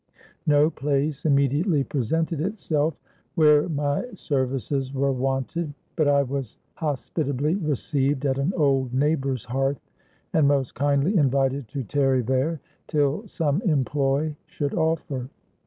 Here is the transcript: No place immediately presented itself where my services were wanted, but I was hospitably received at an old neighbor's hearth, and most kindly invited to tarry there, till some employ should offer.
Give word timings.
No 0.47 0.71
place 0.71 1.25
immediately 1.27 1.83
presented 1.83 2.41
itself 2.41 2.99
where 3.35 3.69
my 3.69 4.03
services 4.15 4.91
were 4.91 5.11
wanted, 5.11 5.75
but 5.95 6.07
I 6.07 6.23
was 6.23 6.57
hospitably 6.73 7.53
received 7.53 8.25
at 8.25 8.39
an 8.39 8.51
old 8.57 8.95
neighbor's 8.95 9.45
hearth, 9.45 9.79
and 10.33 10.47
most 10.47 10.73
kindly 10.73 11.15
invited 11.15 11.67
to 11.67 11.83
tarry 11.83 12.23
there, 12.23 12.59
till 12.87 13.27
some 13.27 13.61
employ 13.61 14.35
should 14.47 14.73
offer. 14.73 15.29